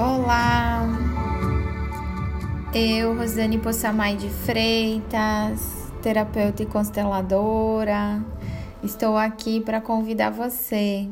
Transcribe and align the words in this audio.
Olá, 0.00 0.86
eu, 2.72 3.16
Rosane 3.16 3.58
Possamay 3.58 4.16
de 4.16 4.30
Freitas, 4.30 5.90
terapeuta 6.00 6.62
e 6.62 6.66
consteladora, 6.66 8.24
estou 8.80 9.16
aqui 9.16 9.60
para 9.60 9.80
convidar 9.80 10.30
você 10.30 11.08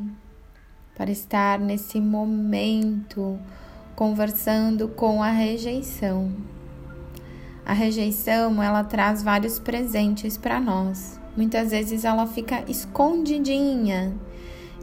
para 0.95 1.11
estar 1.11 1.59
nesse 1.59 1.99
momento 1.99 3.37
conversando 3.93 4.87
com 4.87 5.21
a 5.21 5.31
rejeição. 5.31 6.31
A 7.65 7.73
rejeição, 7.73 8.63
ela 8.63 8.85
traz 8.85 9.21
vários 9.21 9.59
presentes 9.59 10.37
para 10.37 10.61
nós. 10.61 11.19
Muitas 11.35 11.71
vezes 11.71 12.05
ela 12.05 12.25
fica 12.25 12.63
escondidinha 12.69 14.15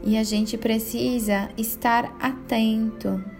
e 0.03 0.15
a 0.15 0.23
gente 0.23 0.59
precisa 0.59 1.49
estar 1.57 2.15
atento 2.21 3.33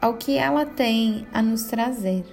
ao 0.00 0.14
que 0.14 0.36
ela 0.36 0.66
tem 0.66 1.26
a 1.32 1.40
nos 1.42 1.64
trazer. 1.64 2.24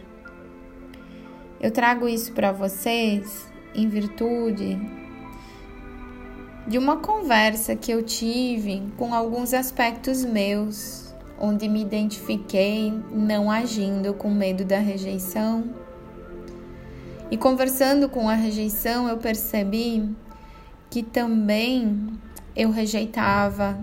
Eu 1.59 1.71
trago 1.71 2.07
isso 2.07 2.33
para 2.33 2.51
vocês 2.51 3.47
em 3.73 3.87
virtude 3.87 4.77
de 6.67 6.77
uma 6.77 6.97
conversa 6.97 7.75
que 7.75 7.91
eu 7.91 8.01
tive 8.03 8.83
com 8.97 9.13
alguns 9.13 9.53
aspectos 9.53 10.23
meus, 10.23 11.13
onde 11.39 11.67
me 11.67 11.81
identifiquei 11.81 12.93
não 13.11 13.51
agindo 13.51 14.13
com 14.13 14.29
medo 14.29 14.63
da 14.63 14.79
rejeição. 14.79 15.63
E 17.29 17.37
conversando 17.37 18.07
com 18.07 18.29
a 18.29 18.35
rejeição, 18.35 19.09
eu 19.09 19.17
percebi 19.17 20.09
que 20.89 21.01
também 21.01 22.07
eu 22.55 22.69
rejeitava 22.71 23.77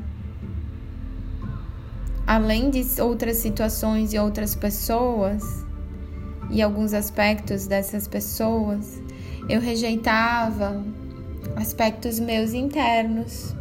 além 2.31 2.71
de 2.71 3.03
outras 3.03 3.39
situações 3.39 4.13
e 4.13 4.19
outras 4.19 4.55
pessoas 4.55 5.67
e 6.49 6.63
alguns 6.63 6.95
aspectos 6.95 7.67
dessas 7.67 8.07
pessoas, 8.07 9.03
eu 9.49 9.61
rejeitava 9.61 10.81
aspectos 11.57 12.21
meus 12.21 12.55
internos. 12.55 13.53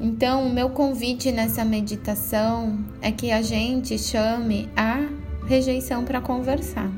Então, 0.00 0.46
o 0.46 0.54
meu 0.54 0.70
convite 0.70 1.32
nessa 1.32 1.64
meditação 1.64 2.78
é 3.02 3.10
que 3.10 3.32
a 3.32 3.42
gente 3.42 3.98
chame 3.98 4.70
a 4.76 5.08
rejeição 5.48 6.04
para 6.04 6.20
conversar. 6.20 6.92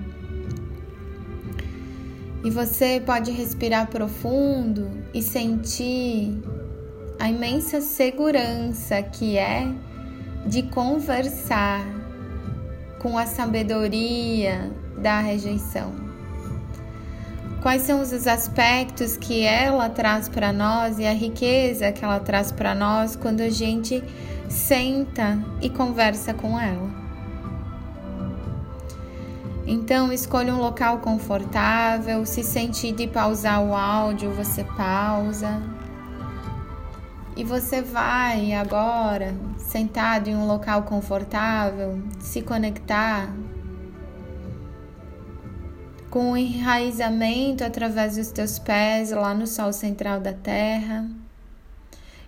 E 2.45 2.51
você 2.51 3.01
pode 3.01 3.31
respirar 3.31 3.89
profundo 3.89 4.91
e 5.15 5.23
sentir 5.23 6.39
a 7.23 7.31
imensa 7.31 7.81
segurança 7.81 9.01
que 9.01 9.39
é 9.39 9.69
de 10.45 10.65
conversar 10.65 11.87
com 12.99 13.17
a 13.17 13.27
sabedoria 13.27 14.73
da 14.99 15.21
rejeição. 15.21 15.93
Quais 17.63 17.83
são 17.83 18.01
os 18.01 18.27
aspectos 18.27 19.17
que 19.17 19.45
ela 19.45 19.89
traz 19.89 20.29
para 20.29 20.53
nós 20.53 20.99
e 20.99 21.07
a 21.07 21.13
riqueza 21.13 21.93
que 21.93 22.05
ela 22.05 22.19
traz 22.19 22.51
para 22.51 22.75
nós 22.75 23.15
quando 23.15 23.41
a 23.41 23.51
gente 23.51 24.03
senta 24.49 25.39
e 25.61 25.71
conversa 25.71 26.35
com 26.35 26.59
ela? 26.59 26.91
Então, 29.65 30.13
escolha 30.13 30.53
um 30.53 30.59
local 30.59 30.99
confortável. 30.99 32.27
Se 32.27 32.43
sentir 32.43 32.91
de 32.91 33.07
pausar 33.07 33.63
o 33.63 33.77
áudio, 33.77 34.33
você 34.33 34.65
pausa. 34.65 35.72
E 37.35 37.45
você 37.45 37.81
vai 37.81 38.53
agora, 38.53 39.35
sentado 39.57 40.29
em 40.29 40.37
um 40.37 40.47
local 40.47 40.83
confortável, 40.83 42.03
se 42.21 42.43
conectar 42.43 43.35
com 46.11 46.33
o 46.33 46.37
enraizamento 46.37 47.65
através 47.65 48.17
dos 48.17 48.31
teus 48.31 48.59
pés 48.59 49.13
lá 49.13 49.33
no 49.33 49.47
sol 49.47 49.73
central 49.73 50.21
da 50.21 50.35
Terra 50.35 51.09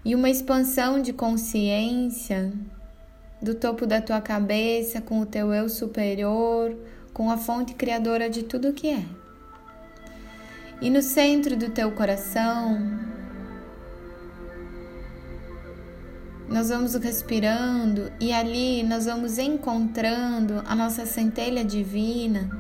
e 0.03 0.15
uma 0.15 0.31
expansão 0.31 1.03
de 1.03 1.13
consciência 1.13 2.51
do 3.43 3.55
topo 3.55 3.87
da 3.87 4.01
tua 4.01 4.23
cabeça 4.23 5.03
com 5.03 5.21
o 5.21 5.27
teu 5.27 5.53
eu 5.53 5.69
superior, 5.69 6.75
com 7.13 7.31
a 7.31 7.37
fonte 7.37 7.75
criadora 7.75 8.31
de 8.31 8.43
tudo 8.43 8.73
que 8.73 8.89
é. 8.89 9.05
E 10.81 10.89
no 10.89 11.03
centro 11.03 11.55
do 11.55 11.69
teu 11.69 11.93
coração, 11.93 13.04
nós 16.49 16.69
vamos 16.69 16.95
respirando 16.95 18.13
e 18.21 18.33
ali 18.33 18.83
nós 18.83 19.07
vamos 19.07 19.39
encontrando 19.39 20.63
a 20.67 20.75
nossa 20.75 21.07
centelha 21.07 21.65
divina. 21.65 22.51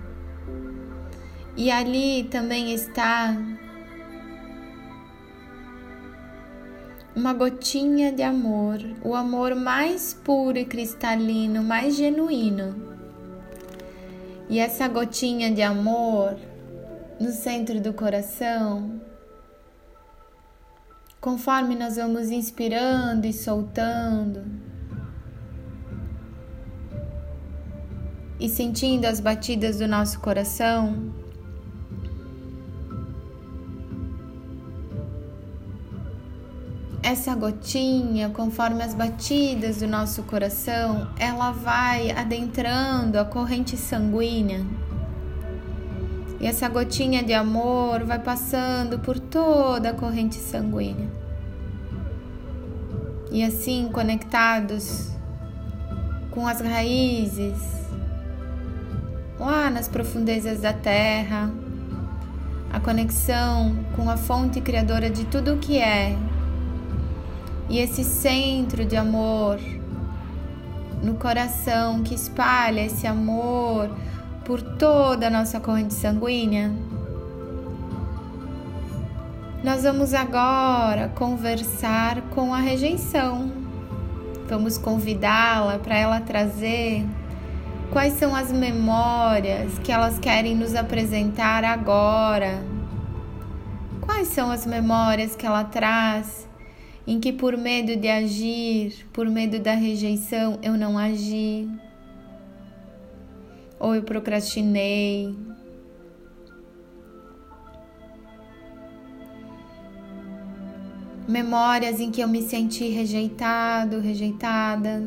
E 1.56 1.71
ali 1.71 2.25
também 2.25 2.75
está 2.75 3.37
uma 7.15 7.33
gotinha 7.33 8.11
de 8.11 8.23
amor, 8.23 8.78
o 9.05 9.15
amor 9.15 9.55
mais 9.55 10.12
puro 10.12 10.59
e 10.59 10.65
cristalino, 10.65 11.62
mais 11.62 11.94
genuíno. 11.94 12.75
E 14.49 14.59
essa 14.59 14.89
gotinha 14.89 15.50
de 15.50 15.62
amor 15.62 16.37
no 17.21 17.31
centro 17.31 17.81
do 17.81 17.93
coração 17.93 19.00
conforme 21.25 21.75
nós 21.75 21.97
vamos 21.97 22.31
inspirando 22.31 23.27
e 23.27 23.33
soltando, 23.33 24.45
e 28.39 28.47
sentindo 28.47 29.07
as 29.07 29.21
batidas 29.21 29.79
do 29.79 29.89
nosso 29.89 30.21
coração. 30.21 31.15
Essa 37.03 37.35
gotinha, 37.35 38.29
conforme 38.29 38.83
as 38.83 38.93
batidas 38.93 39.79
do 39.79 39.87
nosso 39.87 40.25
coração, 40.25 41.11
ela 41.19 41.53
vai 41.53 42.11
adentrando 42.11 43.19
a 43.19 43.25
corrente 43.25 43.79
sanguínea 43.79 44.62
e 46.41 46.47
essa 46.47 46.69
gotinha 46.69 47.22
de 47.22 47.33
amor 47.33 48.05
vai 48.05 48.19
passando 48.19 48.99
por 48.99 49.19
toda 49.19 49.91
a 49.91 49.95
corrente 49.95 50.37
sanguínea. 50.37 51.09
E 53.31 53.43
assim, 53.43 53.89
conectados 53.93 55.11
com 56.31 56.47
as 56.47 56.61
raízes, 56.61 57.59
lá 59.39 59.71
nas 59.71 59.89
profundezas 59.89 60.61
da 60.61 60.73
terra, 60.73 61.50
a 62.73 62.81
conexão 62.81 63.77
com 63.94 64.11
a 64.11 64.17
fonte 64.17 64.61
criadora 64.61 65.09
de 65.09 65.25
tudo 65.25 65.55
o 65.55 65.59
que 65.59 65.78
é, 65.78 66.17
e 67.69 67.78
esse 67.78 68.05
centro 68.05 68.84
de 68.84 68.97
amor 68.97 69.59
no 71.03 71.15
coração 71.15 72.03
que 72.03 72.15
espalha 72.15 72.84
esse 72.84 73.06
amor 73.06 73.91
por 74.44 74.60
toda 74.60 75.27
a 75.27 75.31
nossa 75.31 75.59
corrente 75.59 75.94
sanguínea. 75.94 76.71
Nós 79.62 79.82
vamos 79.82 80.12
agora 80.12 81.09
conversar 81.15 82.21
com 82.31 82.53
a 82.53 82.59
rejeição. 82.59 83.50
Vamos 84.47 84.77
convidá-la 84.77 85.78
para 85.78 85.97
ela 85.97 86.21
trazer 86.21 87.03
quais 87.91 88.12
são 88.15 88.37
as 88.37 88.53
memórias 88.53 89.78
que 89.78 89.91
elas 89.91 90.19
querem 90.19 90.55
nos 90.55 90.75
apresentar 90.75 91.65
agora. 91.65 92.62
Quais 94.02 94.29
são 94.29 94.50
as 94.50 94.67
memórias 94.67 95.35
que 95.35 95.46
ela 95.46 95.64
traz 95.64 96.46
em 97.06 97.19
que, 97.19 97.32
por 97.32 97.56
medo 97.56 97.96
de 97.96 98.08
agir, 98.08 99.06
por 99.14 99.26
medo 99.26 99.58
da 99.58 99.73
rejeição, 99.73 100.58
eu 100.62 100.75
não 100.75 100.99
agi? 100.99 101.67
Ou 103.84 103.94
eu 103.94 104.02
procrastinei. 104.02 105.36
Memórias 111.28 112.00
em 112.00 112.10
que 112.10 112.22
eu 112.22 112.28
me 112.28 112.40
senti 112.40 112.88
rejeitado, 112.88 114.00
rejeitada. 114.00 115.06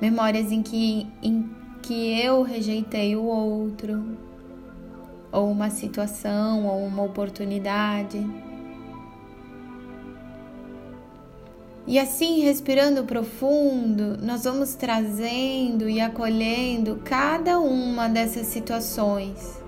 Memórias 0.00 0.50
em 0.50 0.62
que, 0.62 1.06
em 1.22 1.50
que 1.82 2.18
eu 2.18 2.42
rejeitei 2.42 3.14
o 3.14 3.24
outro, 3.24 4.16
ou 5.30 5.50
uma 5.50 5.68
situação, 5.68 6.66
ou 6.66 6.86
uma 6.86 7.02
oportunidade. 7.02 8.26
E 11.88 11.98
assim, 11.98 12.40
respirando 12.42 13.04
profundo, 13.04 14.18
nós 14.22 14.44
vamos 14.44 14.74
trazendo 14.74 15.88
e 15.88 16.02
acolhendo 16.02 17.00
cada 17.02 17.58
uma 17.58 18.10
dessas 18.10 18.48
situações 18.48 19.58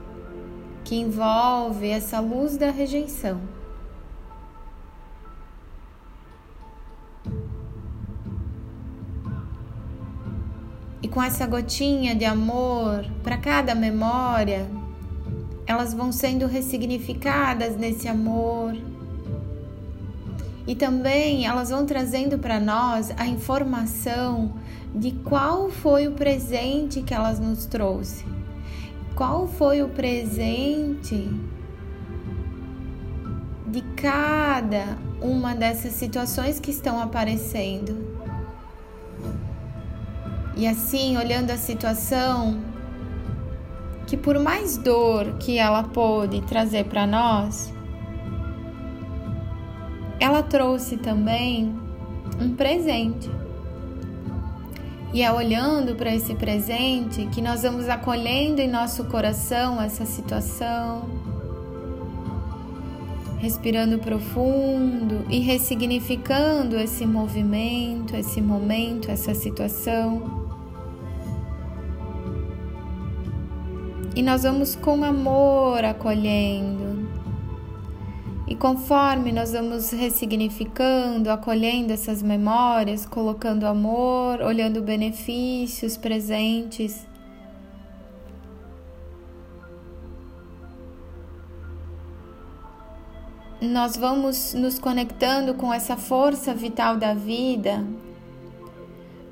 que 0.85 0.97
envolve 0.97 1.89
essa 1.89 2.21
luz 2.21 2.59
da 2.59 2.71
rejeição. 2.71 3.41
E 11.03 11.09
com 11.09 11.23
essa 11.23 11.47
gotinha 11.47 12.15
de 12.15 12.27
amor 12.27 13.03
para 13.23 13.39
cada 13.39 13.75
memória, 13.75 14.69
elas 15.67 15.95
vão 15.95 16.13
sendo 16.13 16.47
ressignificadas 16.47 17.79
nesse 17.79 18.09
amor 18.09 18.77
e 20.67 20.75
também 20.75 21.47
elas 21.47 21.71
vão 21.71 21.87
trazendo 21.87 22.39
para 22.39 22.61
nós 22.61 23.13
a 23.17 23.27
informação 23.27 24.55
de 24.95 25.13
qual 25.13 25.71
foi 25.71 26.07
o 26.07 26.13
presente 26.13 27.03
que 27.03 27.15
elas 27.15 27.41
nos 27.41 27.67
trouxe. 27.67 28.25
Qual 29.15 29.47
foi 29.47 29.83
o 29.83 29.89
presente 29.89 31.29
de 33.71 33.83
cada 33.95 34.99
uma 35.21 35.55
dessas 35.55 35.93
situações 35.93 36.59
que 36.59 36.71
estão 36.71 37.01
aparecendo. 37.01 38.11
E 40.57 40.67
assim, 40.67 41.17
olhando 41.17 41.51
a 41.51 41.57
situação, 41.57 42.61
que 44.07 44.17
por 44.17 44.39
mais 44.39 44.77
dor 44.77 45.37
que 45.39 45.57
ela 45.57 45.85
pôde 45.85 46.41
trazer 46.43 46.85
para 46.87 47.07
nós, 47.07 47.73
ela 50.21 50.43
trouxe 50.43 50.99
também 50.99 51.75
um 52.39 52.55
presente. 52.55 53.31
E 55.13 55.23
é 55.23 55.33
olhando 55.33 55.97
para 55.97 56.15
esse 56.15 56.35
presente 56.35 57.27
que 57.33 57.43
nós 57.43 57.63
vamos 57.63 57.89
acolhendo 57.89 58.61
em 58.61 58.69
nosso 58.69 59.05
coração 59.07 59.83
essa 59.83 60.05
situação, 60.05 61.09
respirando 63.39 63.99
profundo 63.99 65.25
e 65.29 65.41
ressignificando 65.41 66.77
esse 66.77 67.05
movimento, 67.07 68.15
esse 68.15 68.41
momento, 68.41 69.11
essa 69.11 69.35
situação. 69.35 70.49
E 74.15 74.23
nós 74.23 74.43
vamos 74.45 74.77
com 74.77 75.03
amor 75.03 75.85
acolhendo. 75.85 77.00
E 78.51 78.57
conforme 78.57 79.31
nós 79.31 79.53
vamos 79.53 79.93
ressignificando, 79.93 81.31
acolhendo 81.31 81.93
essas 81.93 82.21
memórias, 82.21 83.07
colocando 83.07 83.65
amor, 83.65 84.43
olhando 84.43 84.83
benefícios 84.83 85.97
presentes, 85.97 87.07
nós 93.63 93.97
vamos 93.97 94.53
nos 94.53 94.81
conectando 94.81 95.55
com 95.55 95.73
essa 95.73 95.97
força 95.97 96.53
vital 96.53 96.97
da 96.97 97.15
vida, 97.15 97.87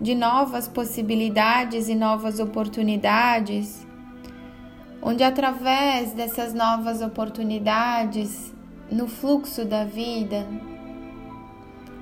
de 0.01 0.15
novas 0.15 0.69
possibilidades 0.69 1.89
e 1.89 1.95
novas 1.97 2.39
oportunidades, 2.39 3.85
onde 5.03 5.25
através 5.25 6.13
dessas 6.13 6.55
novas 6.55 7.03
oportunidades, 7.03 8.57
no 8.91 9.07
fluxo 9.07 9.65
da 9.65 9.85
vida, 9.85 10.47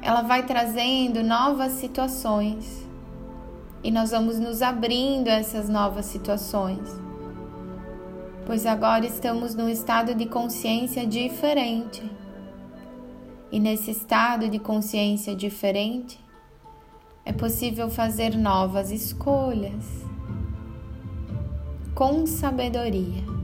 ela 0.01 0.23
vai 0.23 0.47
trazendo 0.47 1.23
novas 1.23 1.73
situações. 1.73 2.87
E 3.83 3.91
nós 3.91 4.11
vamos 4.11 4.39
nos 4.39 4.63
abrindo 4.63 5.29
a 5.29 5.33
essas 5.33 5.69
novas 5.69 6.07
situações, 6.07 6.89
pois 8.45 8.67
agora 8.67 9.07
estamos 9.07 9.55
num 9.55 9.69
estado 9.69 10.15
de 10.15 10.27
consciência 10.27 11.07
diferente. 11.07 12.03
E 13.51 13.61
nesse 13.61 13.93
estado 13.93 14.49
de 14.49 14.59
consciência 14.59 15.37
diferente, 15.37 16.19
é 17.25 17.33
possível 17.33 17.89
fazer 17.89 18.37
novas 18.37 18.91
escolhas. 18.91 19.85
Com 21.95 22.27
sabedoria. 22.27 23.36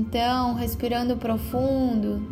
Então, 0.00 0.54
respirando 0.54 1.14
profundo, 1.18 2.22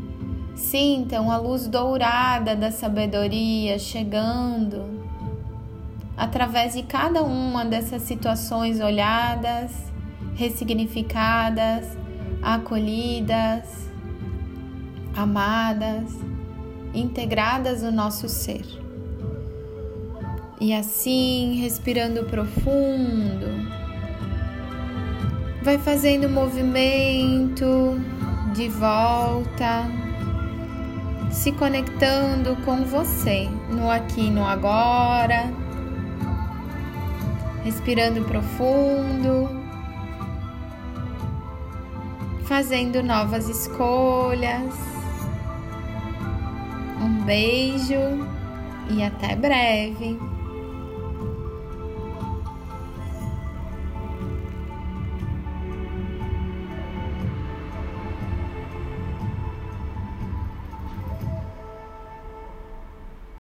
sintam 0.56 1.30
a 1.30 1.36
luz 1.36 1.68
dourada 1.68 2.56
da 2.56 2.70
sabedoria 2.70 3.78
chegando 3.78 4.98
através 6.16 6.72
de 6.72 6.82
cada 6.82 7.22
uma 7.22 7.66
dessas 7.66 8.02
situações 8.02 8.80
olhadas, 8.80 9.70
ressignificadas, 10.34 11.86
acolhidas 12.42 13.86
amadas, 15.14 16.12
integradas 16.94 17.82
no 17.82 17.90
nosso 17.90 18.28
ser. 18.28 18.64
E 20.60 20.72
assim, 20.72 21.60
respirando 21.60 22.24
profundo, 22.24 23.57
vai 25.68 25.76
fazendo 25.76 26.30
movimento 26.30 28.00
de 28.54 28.70
volta, 28.70 29.84
se 31.30 31.52
conectando 31.52 32.56
com 32.64 32.86
você 32.86 33.46
no 33.68 33.90
aqui 33.90 34.30
no 34.30 34.46
agora, 34.46 35.52
respirando 37.64 38.24
profundo, 38.24 39.46
fazendo 42.46 43.02
novas 43.02 43.46
escolhas 43.50 44.74
beijo 47.28 48.26
e 48.88 49.02
até 49.02 49.36
breve! 49.36 50.37